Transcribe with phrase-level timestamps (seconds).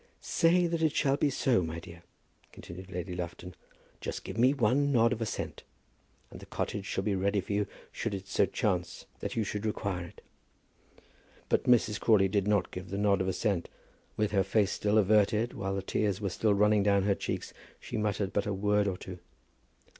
[0.23, 2.01] "Say that it shall be so, my dear,"
[2.51, 3.53] continued Lady Lufton.
[3.99, 5.61] "Just give me one nod of assent,
[6.31, 9.63] and the cottage shall be ready for you should it so chance that you should
[9.63, 10.21] require it."
[11.49, 11.99] But Mrs.
[11.99, 13.69] Crawley did not give the nod of assent.
[14.17, 17.95] With her face still averted, while the tears were still running down her cheeks, she
[17.95, 19.19] muttered but a word or two.